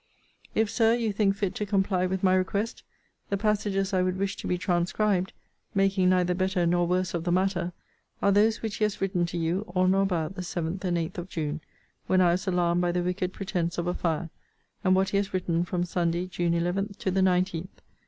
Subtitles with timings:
[0.55, 2.81] If, Sir, you think fit to comply with my request,
[3.29, 5.31] the passages I would wish to be transcribed
[5.75, 7.71] (making neither better nor worse of the matter)
[8.19, 11.19] are those which he has written to you, on or about the 7th and 8th
[11.19, 11.61] of June,
[12.07, 14.31] when I was alarmed by the wicked pretence of a fire;
[14.83, 17.67] and what he has written from Sunday, June 11, to the 19th.